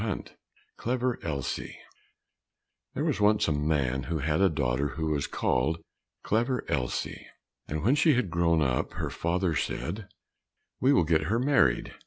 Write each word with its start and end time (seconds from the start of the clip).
34 0.01 0.35
Clever 0.77 1.19
Elsie 1.21 1.77
There 2.95 3.03
was 3.03 3.21
once 3.21 3.47
a 3.47 3.51
man 3.51 4.01
who 4.05 4.17
had 4.17 4.41
a 4.41 4.49
daughter 4.49 4.87
who 4.95 5.11
was 5.11 5.27
called 5.27 5.77
Clever 6.23 6.65
Elsie. 6.67 7.27
And 7.67 7.83
when 7.83 7.93
she 7.93 8.15
had 8.15 8.31
grown 8.31 8.63
up 8.63 8.93
her 8.93 9.11
father 9.11 9.53
said, 9.55 10.07
"We 10.79 10.91
will 10.91 11.03
get 11.03 11.25
her 11.29 11.37
married." 11.37 11.93